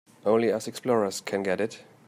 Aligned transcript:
Only 0.25 0.51
us 0.51 0.67
explorers 0.67 1.21
can 1.21 1.43
get 1.43 1.61
it. 1.61 1.83